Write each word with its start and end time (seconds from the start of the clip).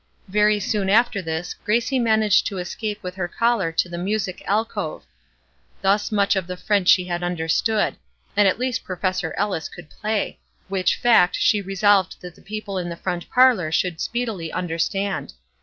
Very 0.29 0.59
soon 0.59 0.89
after 0.89 1.21
this 1.21 1.53
Gracie 1.53 1.99
managed 1.99 2.47
to 2.47 2.57
escape 2.57 3.03
with 3.03 3.13
her 3.17 3.27
caller 3.27 3.71
to 3.73 3.87
the 3.87 3.99
music 3.99 4.41
alcove; 4.47 5.05
thus 5.83 6.11
much 6.11 6.35
of 6.35 6.47
the 6.47 6.57
French 6.57 6.87
she 6.89 7.05
had 7.05 7.21
understood, 7.21 7.97
and 8.35 8.47
at 8.47 8.57
least 8.57 8.83
Professor 8.83 9.35
Ellis 9.37 9.69
could 9.69 9.91
play; 9.91 10.39
which 10.69 10.95
fact 10.95 11.35
she 11.35 11.61
resolved 11.61 12.19
that 12.21 12.33
the 12.33 12.41
people 12.41 12.79
in 12.79 12.89
the 12.89 12.95
front 12.97 13.29
parlor 13.29 13.71
should 13.71 14.01
speedily 14.01 14.51
understand. 14.51 15.33